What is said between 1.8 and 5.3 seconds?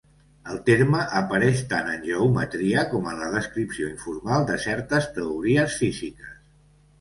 en geometria, com en la descripció informal de certes